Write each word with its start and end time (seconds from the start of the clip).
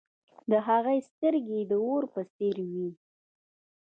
د 0.51 0.53
هغه 0.67 0.93
سترګې 1.09 1.59
د 1.71 1.73
اور 1.85 2.03
په 2.13 2.21
څیر 2.33 2.57
وې. 2.71 2.87